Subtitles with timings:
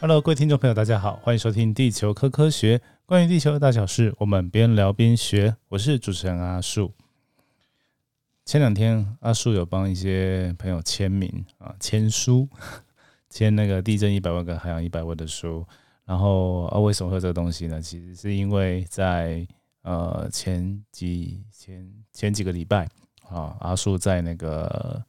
[0.00, 5.56] Hello，各位听众朋友，大家好，欢迎收听《地球科科学》，关于地球的大小事，我们边聊边学。
[5.70, 6.92] 我是主持人阿树。
[8.44, 12.48] 前两天阿树有帮一些朋友签名啊，签书，
[13.28, 15.66] 签那个《地震一百万》跟《海洋一百万》的书。
[16.04, 17.82] 然后啊，为什么会这个东西呢？
[17.82, 19.44] 其实是因为在
[19.82, 22.88] 呃前几前前几个礼拜
[23.28, 25.04] 啊，阿树在那个。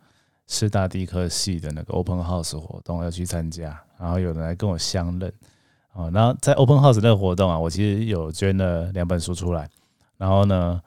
[0.49, 5.31] 师大地科系的那个 Open House 活动要去参加，然后有人来跟我相认，
[5.94, 9.70] 哦，然后在 Open House 那个活动啊，我其实有捐了两本书出来，
[10.17, 10.81] 然后呢，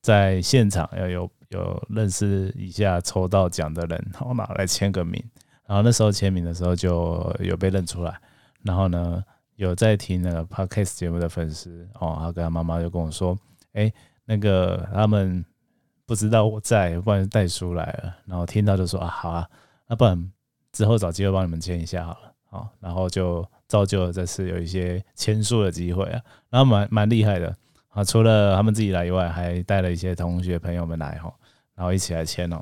[0.00, 5.20] 在现场要有有认识一下抽到奖的人，然后拿来签个名，
[5.66, 8.16] 然后那时候签名的时候就有被认出来，
[8.62, 9.20] 然后呢，
[9.56, 13.36] 有在听那个 Podcast 节目的粉丝哦，他跟他妈妈就跟我说，
[13.72, 13.92] 哎，
[14.24, 15.44] 那个他们。
[16.06, 19.48] 不知道我在，不然带书来了，然后听到就说啊，好啊，
[19.86, 20.32] 那不然
[20.72, 27.56] 之后找机会帮你们签一下好了，好，然后就造就了这次有一些签书的机会啊，然后蛮蛮厉害的。
[27.88, 31.32] 啊，除了他们自己来以外，还带了一些同学朋友们来哈，
[31.76, 32.60] 然后一起来签哦，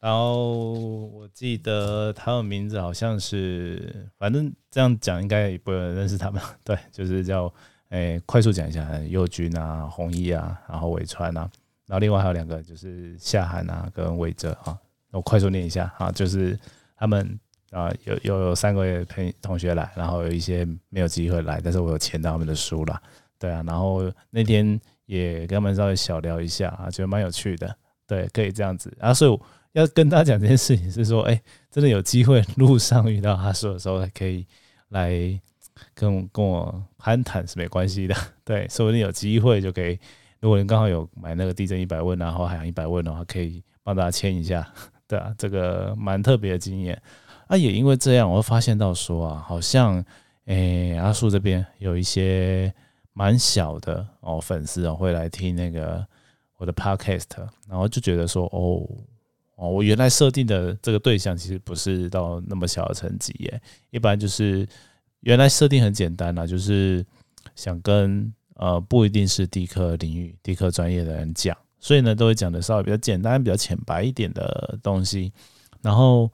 [0.00, 7.50] 然后我记得他们名字好像是，反正这样讲应该也不会认识他们， 对，就是叫
[7.88, 11.50] 诶，快速讲一下，佑君啊，弘毅啊，然后伟川啊。
[11.88, 14.78] 然后另外还有两个，就是夏涵啊跟魏哲啊，
[15.10, 16.56] 我快速念一下啊，就是
[16.98, 23.02] 他们啊有有有三个月陪同学来，然后有一些没有机会来，但是我有签到他们的书了，
[23.38, 27.74] 对啊，然后那天也跟他们稍微小聊一下啊，觉得蛮有趣的，
[28.06, 28.94] 对，可以这样子。
[29.00, 29.40] 啊，所以
[29.72, 34.46] 要跟大家讲这件事情是说，哎，真的有机会路上遇到他说的时候，可以
[34.90, 35.10] 来
[35.94, 39.98] 跟我跟我攀谈是没关系的，对，说不定有机会就可以。
[40.40, 44.72] 如果您刚好有买那个地震一百问，然后海洋一百问的话，可以帮大家签一下，
[45.08, 47.00] 对啊，这个蛮特别的经验。
[47.48, 50.04] 啊，也因为这样，我会发现到说啊，好像
[50.44, 52.72] 诶阿树这边有一些
[53.12, 56.06] 蛮小的哦粉丝哦会来听那个
[56.56, 57.24] 我的 podcast，
[57.68, 58.86] 然后就觉得说哦
[59.56, 63.60] 哦，我原来设定的这个对象其实不是到那么小的层级耶，
[63.90, 64.64] 一般就是
[65.20, 67.04] 原来设定很简单啦，就是
[67.56, 68.32] 想跟。
[68.58, 75.32] 呃，不一定是地科领域、地科专业的人讲，所以呢，都会讲的稍微比较简单、比较浅白一点的东西。
[75.80, 76.28] 然后，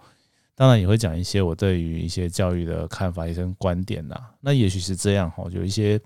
[0.54, 4.18] 当然也会讲一些我对于一些教育的看法、一些观点呐。
[4.40, 6.00] 那也许是这样哈，有一些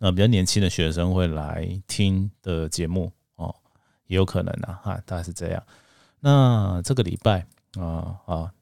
[0.00, 3.54] 呃比较年轻的学生会来听的节目哦，
[4.08, 5.62] 也有可能啊，哈，大概是这样。
[6.18, 7.46] 那这个礼拜
[7.78, 8.52] 啊啊，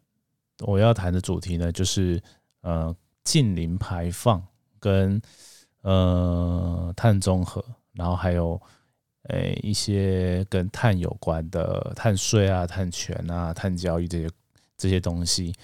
[0.59, 2.22] 我要谈的主题呢，就是
[2.60, 2.94] 呃
[3.25, 4.47] 近零排放
[4.78, 5.19] 跟。
[5.86, 8.60] 呃，碳中和，然后还有
[9.28, 14.28] 诶一些跟碳有关的碳税啊、碳权啊、碳交易这些
[14.76, 15.54] 这些东西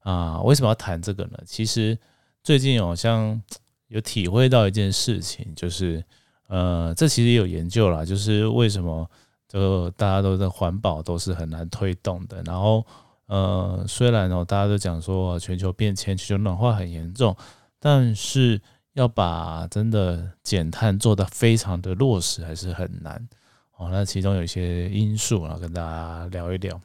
[0.00, 1.38] 啊，为什么要谈这个呢？
[1.46, 1.96] 其实
[2.42, 3.40] 最近好像
[3.86, 6.04] 有体会到一件事情，就是
[6.48, 9.08] 呃，这其实也有研究啦，就是为什么
[9.46, 12.42] 这大家都在环保都是很难推动的。
[12.42, 12.84] 然后
[13.26, 17.36] 呃，虽然哦大家都讲说全球变迁、全球暖化很严重，
[17.78, 18.60] 但是
[18.98, 23.28] 要把真的减碳做得非常的落实，还是很难
[23.76, 23.88] 哦。
[23.92, 26.80] 那其中有一些因素啊，跟大家聊一聊。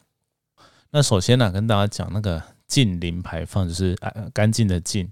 [0.91, 3.97] 那首先呢，跟大家讲那个近零排放，就是
[4.31, 5.12] 干净的净，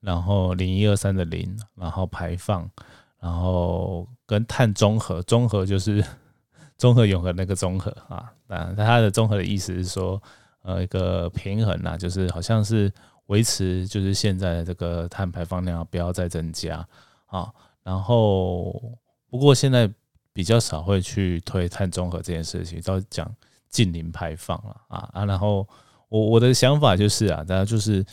[0.00, 2.70] 然后零一二三的零，然后排放，
[3.18, 6.04] 然后跟碳中和，中和就是
[6.76, 8.30] 综合永恒那个综合啊。
[8.46, 10.22] 那它的综合的意思是说，
[10.60, 12.92] 呃，一个平衡啊，就是好像是。
[13.26, 16.86] 维持就是现在的这个碳排放量不要再增加
[17.26, 18.98] 啊，然后
[19.28, 19.92] 不过现在
[20.32, 23.32] 比较少会去推碳中和这件事情，都讲
[23.68, 25.66] 近零排放了啊啊，然后
[26.08, 28.04] 我我的想法就是啊，大家就是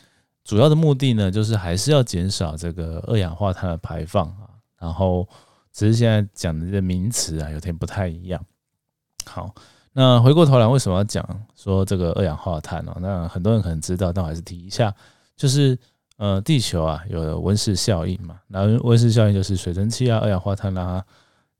[0.43, 4.49] 主要的目的呢，就是还是要减少这个二氧化碳的排放啊，
[4.79, 5.27] 然后
[5.71, 8.43] 只是现在讲的这个名词啊有点不太一样，
[9.25, 9.53] 好。
[9.93, 11.23] 那回过头来，为什么要讲
[11.55, 12.95] 说这个二氧化碳呢？
[12.99, 14.93] 那很多人可能知道，但我还是提一下，
[15.35, 15.77] 就是
[16.17, 18.39] 呃，地球啊有温室效应嘛。
[18.47, 21.03] 那温室效应就是水蒸气啊、二氧化碳啊、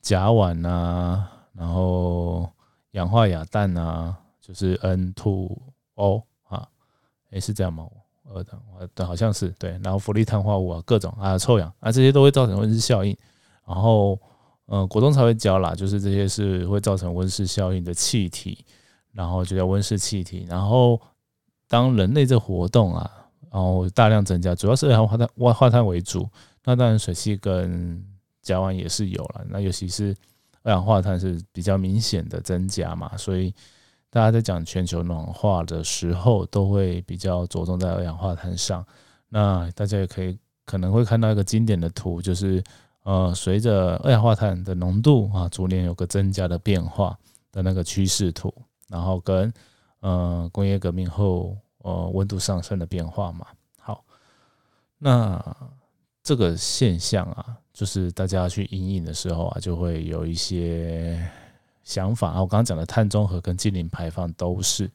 [0.01, 2.49] 甲烷啊，然后
[2.91, 5.57] 氧化亚氮啊，就是 N2O
[5.95, 6.67] O 啊，
[7.31, 7.87] 诶，是这样吗？
[8.33, 8.57] 二的，
[8.95, 9.79] 对，好像是对。
[9.83, 13.15] 然后氟利碳化物啊，各种啊，臭氧啊，这些都会造成温室效应。
[13.65, 14.19] 然后
[14.65, 18.65] 呃，国中才会教啦，就是这些是会造成温室效应的气体，
[19.11, 20.45] 然后就叫温室气体。
[20.49, 20.99] 然后
[21.67, 23.11] 当人类这活动啊，
[23.51, 26.27] 然后大量增加，主要是二氧化碳、二氧化碳为主。
[26.63, 28.01] 那当然水汽跟
[28.41, 30.15] 甲烷也是有了，那尤其是
[30.63, 33.53] 二氧化碳是比较明显的增加嘛，所以
[34.09, 38.85] 大家在讲全球暖化的时候，都会比较着重在二氧化碳上。
[39.27, 42.63] 那大家也可以可能会看到一个经典的图，就是
[43.03, 47.17] 呃，随着二氧化碳的浓度啊逐年有个增加的变化
[47.51, 48.53] 的那个趋势图，
[48.87, 49.53] 然后跟
[49.99, 53.45] 呃工业革命后呃温度上升的变化嘛。
[53.77, 54.03] 好，
[54.97, 55.55] 那
[56.23, 61.21] 这个现象啊，就是大家去引引的时候啊，就会有一些
[61.83, 62.41] 想法啊。
[62.41, 64.89] 我刚刚讲的碳中和跟近零排放都是。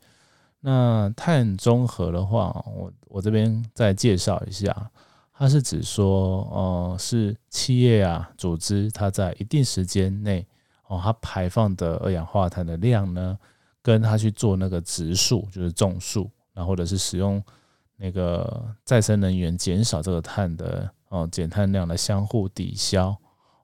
[0.60, 4.90] 那碳中和的话，我我这边再介绍一下，
[5.38, 10.44] 它是指说，呃，是企业啊组织它在一定时间内
[10.88, 13.38] 哦，它排放的二氧化碳的量呢，
[13.80, 17.40] 跟它去做那个植树，就是种树，然后或者是使用
[17.96, 23.16] 那个再生能源减少这个碳的哦减碳量的相互抵消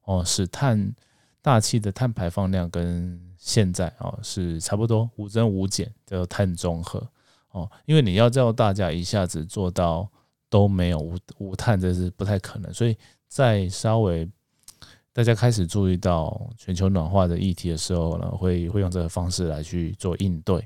[0.04, 0.94] 哦，使碳
[1.42, 7.04] 大气的碳排放量跟现在哦是差不多五增五减，叫碳中和。
[7.50, 10.08] 哦，因为你要叫大家一下子做到
[10.54, 12.72] 都没有无无碳，这是不太可能。
[12.72, 12.96] 所以
[13.26, 14.24] 在稍微
[15.12, 20.64] 大家开始注意到全球暖化的议题的时候呢，会会用这个方式来去做应对。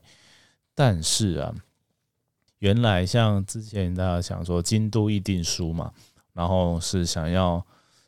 [0.75, 1.55] 但是啊，
[2.59, 5.91] 原来像之前大家想说京都议定书嘛，
[6.35, 7.65] 然后是想要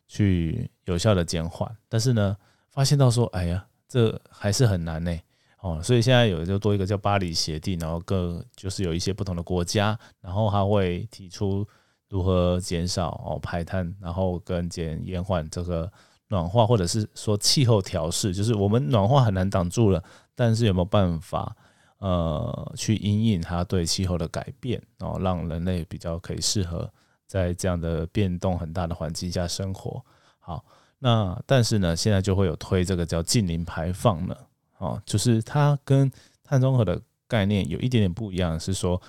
[0.06, 2.36] 去有效的减缓，但是呢，
[2.68, 3.66] 发现到说，哎呀。
[3.92, 5.12] 这还是很难呢，
[5.60, 11.66] 哦，所以现在有就多一个叫巴黎协定，然后各就是有一些不同的国家，然后他会提出
[12.08, 15.90] 如何减少哦排碳，然后跟减延缓这个
[16.28, 20.02] 暖化，或者是说气候调试，就是我们暖化很难挡住了，
[20.34, 21.54] 但是有没有办法
[21.98, 26.90] 呃去因应它对气候的改变，然后让人类比较可以适合
[27.26, 30.02] 在这样的变动很大的环境下生活，
[30.38, 30.64] 好。
[31.02, 34.36] 那但是呢，现在就会有推这个叫近零排放了，
[34.80, 36.10] 哦，就是它跟
[36.42, 39.00] 碳中和的概念有一点点不一样，是说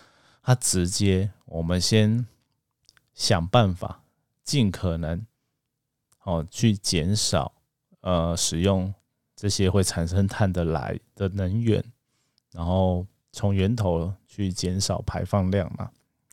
[0.44, 2.28] 它直接我们先
[3.14, 4.04] 想办法
[4.44, 5.26] 尽可能
[6.24, 7.54] 哦去减少
[8.02, 8.94] 呃使用
[9.34, 11.82] 这些会产生碳的来的能源，
[12.52, 15.90] 然后从源头去减少排放量嘛，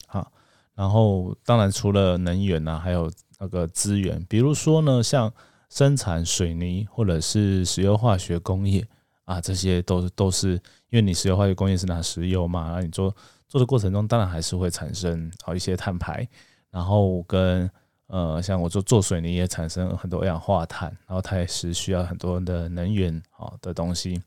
[0.08, 0.32] 好，
[0.74, 3.08] 然后当然除了能源呢，还有
[3.38, 5.32] 那个资源，比如说呢，像
[5.70, 8.86] 生产水泥或者是石油化学工业
[9.28, 10.52] 啊，这些都都是
[10.88, 13.14] 因为你石油化学工业是拿石油嘛，那你做
[13.46, 16.26] 做的过程中，当然还是会产生好一些碳排，
[16.70, 17.70] 然后跟
[18.06, 24.18] 呃，像我做做水泥也产生很多二氧化碳，然后它也是需要很多的能源好的东西。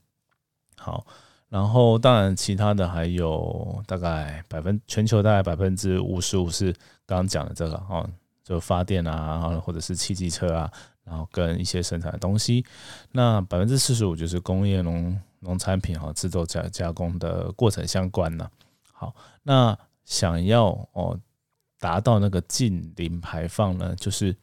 [0.77, 1.04] 好，
[1.50, 6.71] 然后当然其他的还有大概百分全球大概百分之五十五是
[7.07, 8.07] 刚刚讲的这个哦，
[8.44, 10.71] 就发电啊，或者是汽机车啊。
[11.03, 12.65] 然后跟一些生产的东西，
[13.12, 18.50] 那百分之四十五就是工业农农产品哈制作加加工的过程相关呢。
[18.92, 21.19] 好，那想要哦
[21.80, 24.36] 达到那个近零排放呢，就是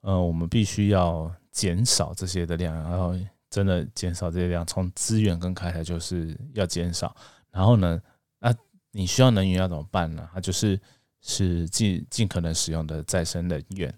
[0.00, 3.14] 呃我们必须要减少这些的量，然后
[3.48, 7.16] 真的减少这些量，从资源跟开采就是要减少。
[7.50, 8.00] 然后呢，
[8.38, 8.54] 那
[8.92, 10.28] 你需要能源要怎么办呢？
[10.34, 10.78] 它就是
[11.22, 13.92] 是尽尽可能使用的再生能源。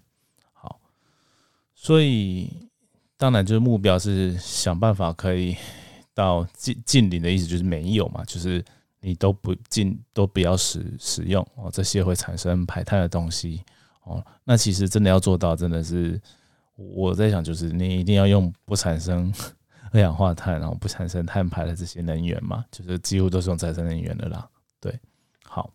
[1.83, 2.47] 所以，
[3.17, 5.57] 当然就是目标是想办法可以
[6.13, 8.63] 到近近零的意思，就是没有嘛，就是
[8.99, 13.63] 你都不进都不要使使用哦，这些会产生排碳的东西
[14.03, 14.23] 哦。
[14.43, 16.21] 那其实真的要做到，真的是
[16.75, 19.33] 我在想，就是你一定要用不产生
[19.91, 24.47] 二氧化碳，然后不产生碳排的这些能源嘛，就是几乎都是用再生能源的啦。
[24.79, 24.99] 对，
[25.43, 25.73] 好，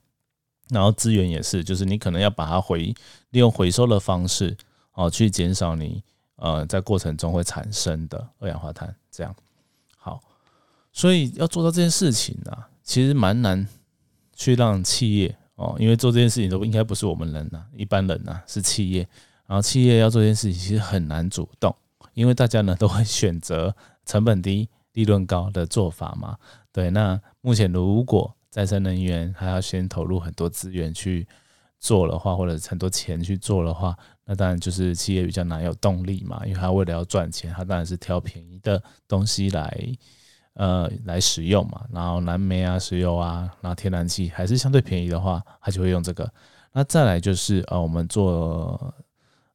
[0.69, 2.95] 然后资源也是，就是你可能要把它回
[3.31, 4.57] 利用回收的方式。
[4.97, 6.03] 哦，去减少你
[6.37, 9.35] 呃在过程中会产生的二氧化碳，这样
[9.97, 10.19] 好。
[10.91, 12.51] 所以要做到这件事情呢，
[12.83, 13.69] 其实蛮难
[14.33, 19.07] 去让企业哦，因为做这件事情都应该不是我们人呐，一般人呐是企业，
[19.47, 21.77] 然后企业要做这件事情其实很难主动，
[22.15, 23.77] 因为大家呢都会选择
[24.07, 26.39] 成本低、利润高的做法嘛。
[26.73, 31.29] 对，那目前如果再生能源还要先投入很多资源去
[31.79, 33.95] 做的话，或者很多钱去做的话。
[34.29, 39.97] 那当然就是企业比较难有动力嘛，因为他为了要赚钱，他当然是挑便宜的东西来，
[40.55, 41.87] 呃，来使用嘛。
[41.93, 46.29] 然后蓝煤啊、石油啊，然后天然气还是相对便宜的话，他就会用这个。
[46.73, 48.93] 那再来就是呃，我们做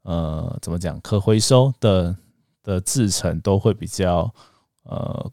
[0.03, 2.15] 呃怎么讲可回收的
[2.63, 4.33] 的制成都会比较
[4.83, 5.31] 呃，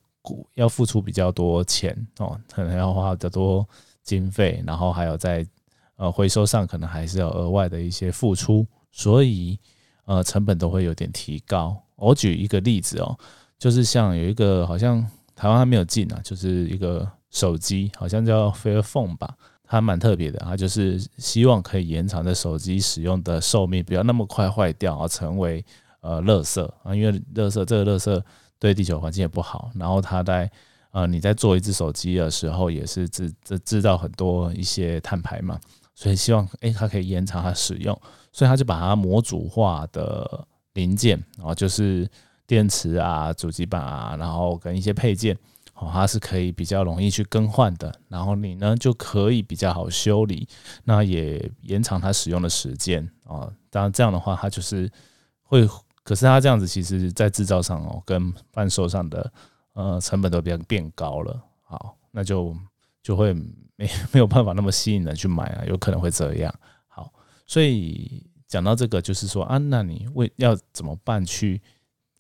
[0.54, 3.64] 要付出比较多钱哦，可能要花比较多
[4.02, 5.47] 经费，然后还有在
[5.95, 8.66] 呃回收上可能还是要额外的一些付出。
[8.90, 9.59] 所以，
[10.04, 11.76] 呃，成本都会有点提高。
[11.97, 13.18] 我举一个例子哦，
[13.59, 15.04] 就是像有一个好像
[15.35, 25.64] 台湾还没有进啊，就是一个手机，好像叫 Fairphone 吧，它蛮特别的，它就是希望可以延长这手机使用的寿命，不要那么快坏掉，而成为
[26.00, 28.23] 呃垃圾啊，因为垃圾这个垃圾
[28.59, 29.71] 对地球环境也不好。
[29.75, 30.50] 然后它在
[30.92, 35.59] 呃你在做一只手机的时候，也是制制制造很多一些碳排嘛，
[35.99, 38.00] 所以希望诶它可以延长它使用，
[38.31, 42.09] 所以他就把它模组化的零件啊，就是
[42.47, 45.37] 电池啊、主机板啊，然后跟一些配件。
[45.75, 50.47] 哦，它是可以比较容易去更换的，然后你呢就可以比较好修理，
[50.85, 53.49] 那也延长它使用的时间啊。
[53.71, 54.90] 当然这样的话，它就是
[55.43, 55.69] 会，
[56.05, 59.33] 可是它这样子其实在制造上哦，跟贩售上的
[59.75, 61.40] 呃成本都比较变高了。
[61.62, 62.57] 好，那就
[63.09, 63.33] 就会
[63.77, 66.55] 没没有办法那么吸引人去买啊，有可能会这样。
[66.87, 67.11] 好，
[67.47, 71.62] 所以讲到这个，就是说啊，那你为要怎么办去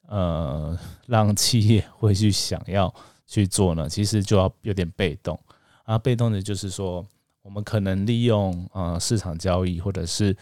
[0.06, 2.94] 呃让企业会去想要。
[3.30, 5.38] 去做呢，其实就要有点被动
[5.84, 5.98] 啊。
[5.98, 7.06] 被动的就是说，
[7.42, 10.34] 我们可能利用呃市场交易，或者是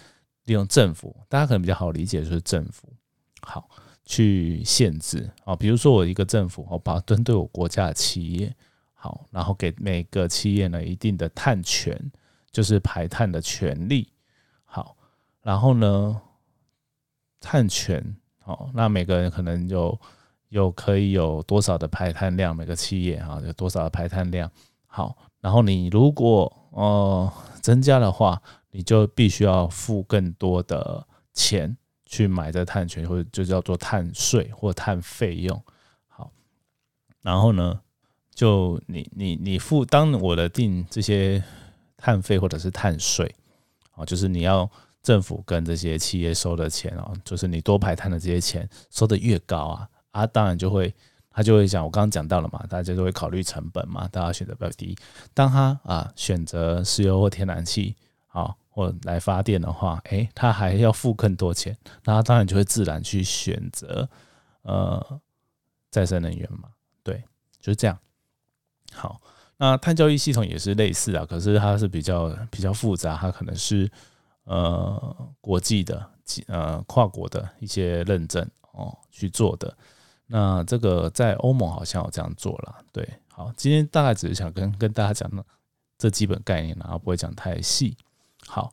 [0.45, 2.89] 利用政府，大家可能比较好理解，就是政府
[3.41, 3.69] 好
[4.05, 5.57] 去限制啊。
[5.57, 8.55] 比如说我一个政府，我把针对我国家的企业
[9.07, 11.97] 好，然后给每个企业呢一定的碳权，
[12.51, 14.13] 就是排碳的权利
[14.65, 14.97] 好，
[15.43, 16.21] 然后呢
[17.41, 19.97] 碳权好，那每个人可能就。
[20.51, 22.55] 有可以有多少的排碳量？
[22.55, 24.49] 每个企业哈有多少的排碳量？
[24.87, 35.61] 好，然后你如果呃增加的话，你就必须要付更多的钱去买这碳权，或者就叫做碳税或碳费用。
[36.07, 36.31] 好，
[37.23, 37.81] 然后呢，
[38.37, 41.43] 就你你你付当我的定这些
[41.97, 43.35] 碳费或者是碳税，
[43.93, 44.71] 啊，就是你要
[45.03, 49.89] 政府跟这些企业收的钱哦，就是你多排碳的这些钱收的越高啊。
[50.13, 50.95] 他当然就会，
[51.31, 54.95] 他就会讲，我刚刚讲到了嘛，大家就会考虑成本嘛，大家选择比较低。
[55.33, 57.97] 当他啊选择石油或天然气
[58.29, 61.75] 啊或来发电的话，诶，他还要付更多钱，
[62.05, 64.07] 那他当然就会自然去选择
[64.61, 65.21] 呃
[65.91, 66.69] 再生能源嘛，
[67.03, 67.23] 对，
[67.59, 67.99] 就是这样。
[68.97, 69.21] 好，
[69.59, 73.89] 那碳交易系统也是类似啊，可是它是比较比较复杂，它可能是
[74.45, 76.11] 呃国际的
[76.47, 79.77] 呃跨国的一些认证哦去做的。
[80.27, 85.45] 那这个在欧盟好像有这样做了，对，好，今天大概只是想跟跟大家讲呢
[85.99, 87.97] 这基本概念然后不会讲太细。
[88.49, 88.73] 好，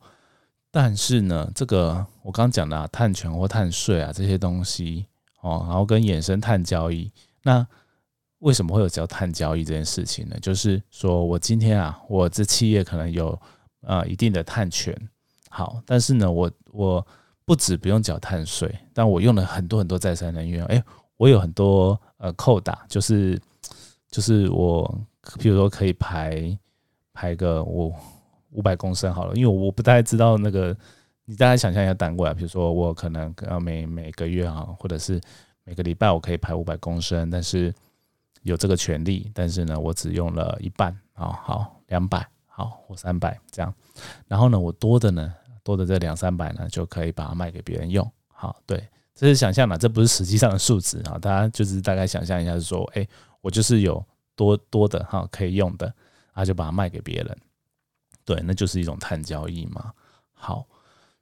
[0.72, 5.06] 但是呢，这个我刚讲的啊碳权或碳税啊这些东西
[5.42, 7.12] 哦，然后跟衍生碳交易，
[7.44, 7.68] 那
[8.44, 10.38] 为什么会有叫碳交易这件事情呢？
[10.42, 13.40] 就是说我今天啊，我这企业可能有
[13.82, 14.96] 呃一定的碳权，
[15.50, 17.08] 好，但是呢，我我
[17.46, 20.84] 不止不用缴碳税，但我用了很多很多再生能源，哎。
[21.16, 23.40] 我有很多呃扣打，就是
[24.10, 24.84] 就是我，
[25.38, 26.58] 譬如说可以排
[27.14, 27.94] 排个我
[28.50, 30.76] 五百公升好了，因为我不太知道那个，
[31.24, 35.22] 你大家想象一下单位啊，比如说我可能要每每个月啊，或者是
[35.64, 37.74] 每个礼拜我可以排五百公升，但是
[38.44, 43.74] 有这个权利，但是呢，我只用了一半啊，好两百好或三百这样，
[44.28, 45.34] 然后呢，我多的呢，
[45.64, 48.88] 多的这两三百呢，就可以把它卖给别人用，好对。
[49.16, 53.08] 这是想象嘛，这不是实际上的数值啊，大家就是大概想象一下，说，哎，
[53.42, 54.04] 我就是有
[54.36, 57.38] 多多的哈可以用的，然后就把它卖给别人，
[58.26, 59.94] 对，那就是一种碳交易嘛。
[60.34, 60.66] 好，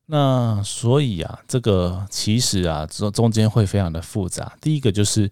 [0.05, 4.57] 那所以啊，这个其实啊，中中间会非常的复杂。
[4.61, 5.29] 第一个就是，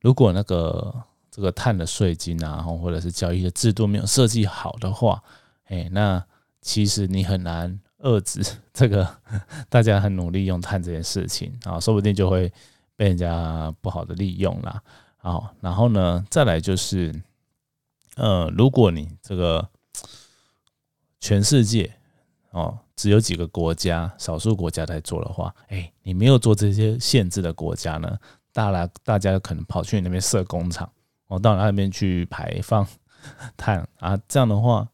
[0.00, 0.92] 如果那个
[1.32, 5.20] 这个碳的税金啊，或者是交易的制度没有设计好的话，
[5.64, 6.24] 哎，那
[6.60, 7.80] 其实你很难。
[8.02, 9.08] 遏制 这个，
[9.70, 12.52] 大家很努力用碳这件事情啊，说不定就会
[12.96, 14.82] 被人家不好的利用啦。
[15.18, 17.14] 好，然后呢，再来就是，
[18.16, 19.68] 呃，如果你这个
[21.20, 21.94] 全世界
[22.50, 28.18] 哦，只有几个国家、少数国家在做的话，哎，你没有做这些限制的国家呢，
[28.52, 30.90] 大家大家可能跑去你那边设工厂，
[31.34, 32.86] 哦，到那边去排放
[33.56, 34.88] 碳啊，这样的话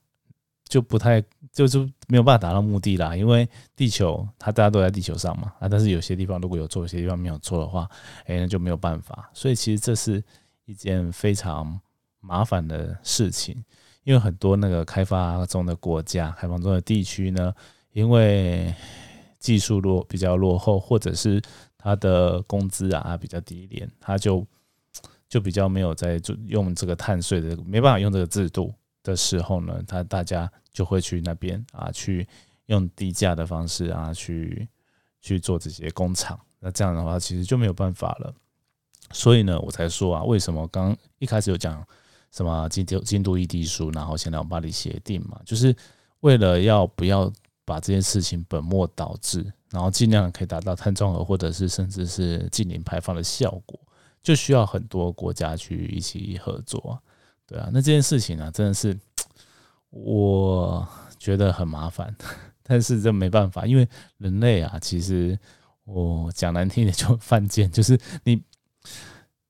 [0.69, 1.23] 就不太。
[1.51, 7.89] 就是没有办法达到目的啦，因为地球它大家都在地球上嘛啊，但是有些地方如果有做，有些地方没有做的话，
[8.27, 9.29] 哎，那就没有办法。
[9.33, 10.23] 所以其实这是
[10.67, 11.81] 一件非常
[12.21, 13.65] 麻烦的事情，
[14.05, 17.53] 因为很多那个开发中的国家、开发中的地区呢，
[17.93, 18.73] 因为
[19.41, 21.43] 技术落比较落后，或者是
[21.77, 24.47] 它的工资啊比较低廉，它就
[25.29, 30.51] 就比较没有在做用这个碳税的，没办法用这个制度的时候呢，他大家。
[30.71, 32.29] 就会去那边啊，去
[32.67, 34.69] 用低价的方式啊，去
[35.21, 36.39] 去做这些工厂。
[36.61, 38.33] 那这样的话，其实就没有办法了。
[39.11, 41.85] 所以呢，我才说啊，为什么刚一开始有讲
[42.31, 45.75] 什么京都京都议定书，然后现在巴黎协定嘛，就是
[46.21, 47.33] 为了要不要
[47.65, 53.81] 把这件事情本末倒置，然后尽量可以达到碳中和或者是甚至是近零排放的效果，
[54.29, 57.03] 就需要很多国家去一起合作。
[57.47, 58.95] 对啊，那这件事情呢，真的是
[59.89, 60.87] 我
[61.19, 62.15] 觉得很麻烦，
[62.63, 65.39] 但是这没办法，因为人类啊，其实
[65.85, 68.37] 我讲难听点就犯贱， 就是你，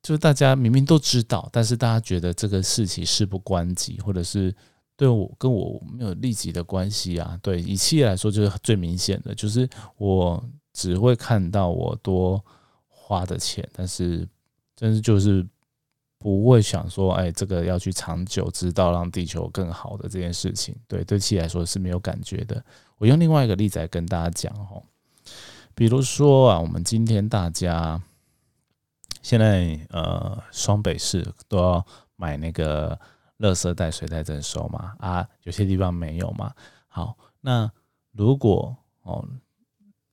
[0.01, 4.55] 就是大家明明都知道，但是大家觉得这个事情事不关己，或者是
[4.97, 7.37] 对我跟我没有立即的关系啊。
[7.43, 10.41] 对，以企业来说就是最明显的，就是我
[10.73, 12.41] 只会看到我多
[12.87, 14.25] 花的钱，但是
[14.79, 15.45] 真是就是。
[16.21, 22.61] 不会想说，哎，这个要去长久，直到让地球更好的这件事情，对对企业来说是没有感觉的。
[22.97, 24.83] 我用另外一个例子来跟大家讲哦，
[25.77, 28.03] 比如说啊，我们今天大家
[29.23, 32.99] 现在呃，双北市都要买那个
[33.39, 36.53] 垃圾袋、水袋征收嘛，啊，有些地方没有嘛。
[36.89, 37.71] 好，那
[38.11, 39.25] 如果哦，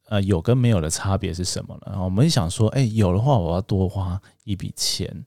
[0.06, 2.02] 呃，有跟没有的差别是什么呢？
[2.04, 5.26] 我们想说，哎，有的话，我要多花一笔钱。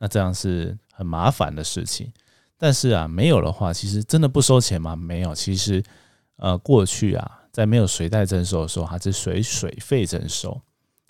[0.00, 2.12] 那这样是很麻烦的事情，
[2.56, 4.94] 但是啊，没有的话，其实真的不收钱吗？
[4.94, 5.82] 没有，其实
[6.36, 10.60] 呃，过去啊，在没有水袋征收的时候，它是水水费征收。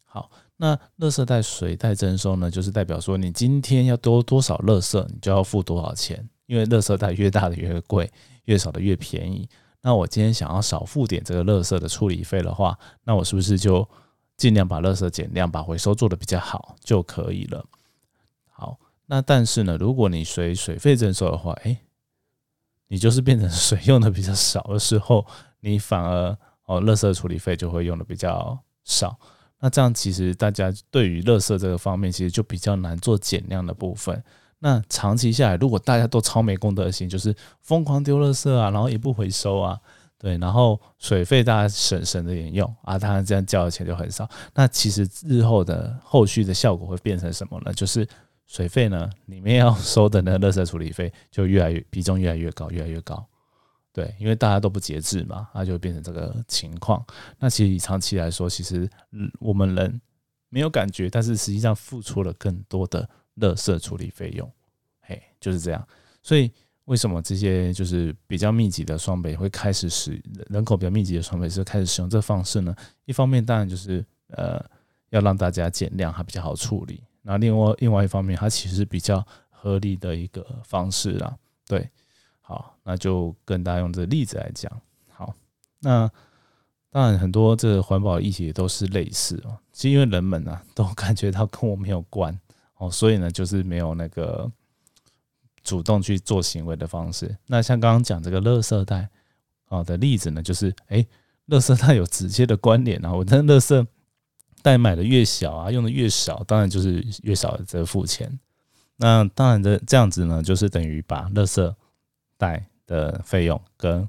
[0.06, 8.10] 好，那垃圾袋水袋征收呢，就是代表说你今天要多多少垃圾，你就要付多少钱，因为垃圾袋越大的越贵，
[8.44, 9.46] 越少的越便宜。
[9.80, 13.88] 那我今天想要少付点这个垃圾的处理费的话，那我是不是就
[14.36, 17.64] 尽量把垃圾减量，把回收做的比较好就可以了？
[18.50, 21.78] 好，那但是呢，如果你随水费征收的话，哎，
[22.88, 25.24] 你就是变成水用的比较少的时候，
[25.60, 29.18] 你反而哦，垃圾处理费就会用的比较少。
[29.60, 34.22] 那这样其实大家对于垃圾这个方面，其实就比较难做减量的部分。
[34.60, 39.78] 那长期下来，如果大家都超没公德心，就是疯狂丢垃圾啊，然后也不回收啊，
[40.18, 44.28] 对，然后水费大家省省着点用啊，当然这样交的钱就很少。
[44.54, 47.72] 那其实日后的后续的效果会变成什么呢？
[47.72, 48.06] 就是
[48.46, 53.24] 水费呢，里面要收的那个垃圾处理费就越来越比重越来越高，越来越高。
[53.92, 57.04] 对，因为大家都不节制嘛，那就变成这个情况。
[57.38, 58.88] 那其实以长期来说，其实
[59.40, 60.00] 我们人
[60.50, 63.08] 没有感觉，但是实际上付出了更多的
[63.40, 64.50] 垃圾处理费用。
[65.00, 65.86] 嘿，就是这样。
[66.22, 66.50] 所以
[66.84, 72.74] 为什么这些就是比较密集的双北会开始使人口比较密集的双北是开始使用这方式呢？
[73.04, 74.58] 一方面当然就是呃
[75.10, 77.02] 要让大家减量，它比较好处理。
[77.22, 81.36] 那另外另外一方面，它其实比较合理的一个方式啦。
[81.66, 81.88] 对，
[82.40, 84.70] 好，那就跟大家用这例子来讲。
[85.10, 85.34] 好，
[85.80, 86.10] 那
[86.90, 92.38] 当然很多这环保议题都是类似哦，是因为人们呢都感觉到跟我没有关
[92.78, 94.50] 哦，所以呢就是没有那个
[95.62, 97.36] 主动去做行为的方式。
[97.46, 99.08] 那像刚刚讲这个垃圾袋
[99.68, 101.06] 哦的例子呢，就是哎，
[101.48, 103.86] 垃圾袋有直接的关联啊，我的垃圾。
[104.60, 108.40] 袋买的越小啊，用的越少，当然就是越少的付钱。
[108.96, 111.74] 那当然的这样子呢，就是等于把垃圾
[112.36, 114.06] 袋的费用跟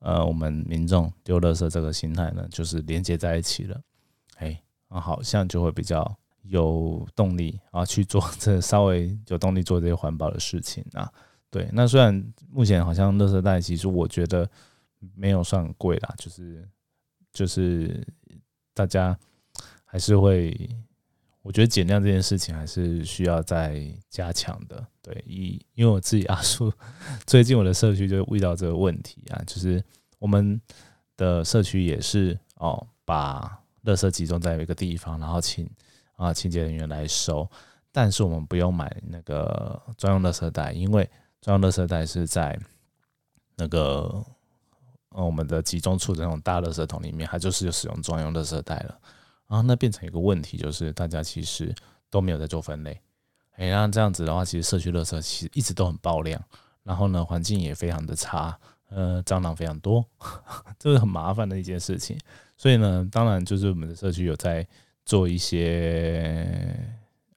[0.00, 3.80] 呃我们民众丢垃圾这个心态呢，就是连接在一起了。
[4.36, 6.14] 哎，好像就会比较
[6.48, 11.10] 有动力啊去做这稍微有动力做这些环保的事情啊。
[11.50, 14.48] 对，那虽然目前好像垃圾袋其实我觉得
[15.14, 16.68] 没有算贵啦，就是
[17.32, 18.06] 就是
[18.74, 19.18] 大家。
[19.88, 20.68] 还是会，
[21.40, 23.80] 我觉得减量这件事情还是需要再
[24.10, 24.84] 加强的。
[25.00, 26.70] 对，一因为我自己阿叔
[27.24, 29.82] 最近我的社区就遇到这个问题啊，就是
[30.18, 30.60] 我们
[31.16, 35.66] 的社区也是哦，把垃圾集中在一个地方，然后请
[36.16, 37.48] 啊清洁人员来收，
[37.92, 41.08] 但是我们不用买那个专用垃圾袋，因为
[41.40, 42.58] 专用垃圾袋是在
[43.54, 44.24] 那个
[45.10, 48.98] 我们的集中处的那种大垃圾桶里面，它就是有使用专用垃圾袋了。
[49.48, 51.72] 然后那变成一个问题，就是大家其实
[52.10, 53.00] 都没有在做分类，
[53.52, 56.42] 哎，那这样子的话，其实社区垃圾其实一直都很爆量，
[56.82, 60.04] 然后呢，环境也非常的差，呃，蟑螂非常多，
[60.80, 62.18] 这是很麻烦的一件事情。
[62.56, 64.66] 所以呢，当然就是我们的社区有在
[65.06, 66.46] 做一些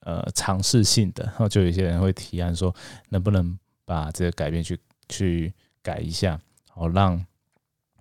[0.02, 2.76] 呃尝试性的，然后就有些人会提案说，
[3.08, 4.78] 能不能把这个改变去
[5.08, 6.38] 去改一下，
[6.70, 7.26] 好让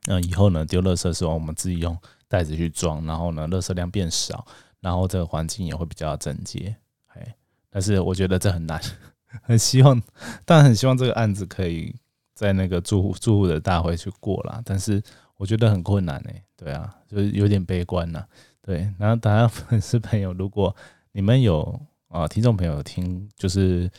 [0.06, 1.96] 嗯以后呢丢垃圾时候我们自己用。
[2.30, 4.46] 袋子去装，然后呢，垃圾量变少，
[4.80, 6.76] 然后这个环境也会比较整洁。
[7.14, 7.34] 哎，
[7.70, 8.78] 但是我觉得这很难，
[9.40, 9.98] 很希望，
[10.44, 11.96] 当然很希望这个案子可以
[12.34, 15.02] 在那个住户住户的大会去过啦，但是
[15.38, 16.44] 我觉得很困难哎。
[16.54, 18.22] 对啊，就是有点悲观呐。
[18.68, 20.76] 对，然后大家粉丝朋友，如果
[21.12, 23.90] 你们有啊听众朋友听，就是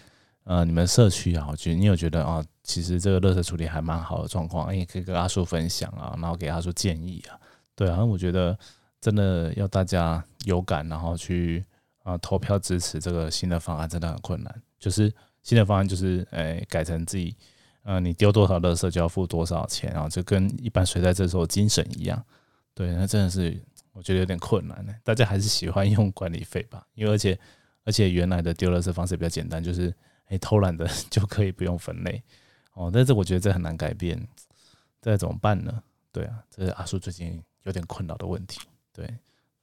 [0.43, 7.33] 呃，你们社区啊，我觉得你有觉得啊，其实这个垃圾处理还蛮好的状况，也可以跟阿叔分享啊，然后给阿叔建议啊，
[7.75, 8.55] 对啊，我觉得
[9.01, 11.65] 真的要大家有感，然后去
[12.03, 14.61] 啊投票支持这个新的方案，真的很困难。
[14.77, 17.35] 就是新的方案就是，诶，改成自己，
[17.81, 22.23] 呃，你丢多少垃圾就要付多少钱，然后就跟一般水在这时候精神一样，
[22.75, 23.59] 对，那真的是
[23.99, 24.95] 我觉得有点困难呢。
[25.03, 27.37] 大家还是喜欢用管理费吧，因为而且
[27.83, 29.93] 而且原来的丢垃圾方式比较简单，就是。
[30.29, 32.21] 哎，偷懒的 就可以不用分类
[32.73, 34.27] 哦，但是我觉得这很难改变，
[35.01, 35.81] 这怎么办呢？
[36.11, 38.59] 对啊，这是阿叔最近有点困扰的问题。
[38.93, 39.11] 对，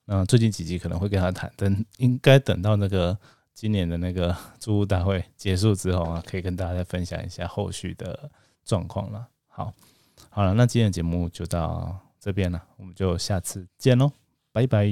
[0.07, 3.16] 那最近几集可能会跟他谈，等应该等到那个
[3.55, 8.29] 今年的那个 租屋大会结束之后啊，可以跟大家再分享一下后续的
[8.64, 9.29] 状况了。
[9.46, 9.72] 好，
[10.31, 14.11] 好了，那今天的节目就到这边了，我们就下次见喽，
[14.57, 14.87] 拜拜。